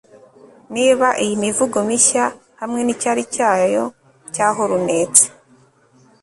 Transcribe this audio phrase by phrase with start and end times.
[0.75, 2.25] niba iyi mivugo mishya-
[2.59, 3.83] hamwe n 'icyari cyayo
[4.33, 5.27] cya hornets e